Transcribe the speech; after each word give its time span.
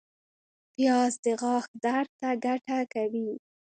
پیاز 0.73 1.13
د 1.25 1.27
غاښ 1.41 1.65
درد 1.83 2.09
ته 2.19 2.29
ګټه 2.45 2.77
کوي 2.93 3.29